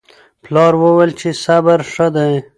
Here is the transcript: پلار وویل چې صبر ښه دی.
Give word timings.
پلار 0.43 0.73
وویل 0.81 1.11
چې 1.19 1.29
صبر 1.43 1.79
ښه 1.91 2.07
دی. 2.15 2.33